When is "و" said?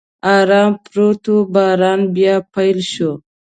1.33-1.35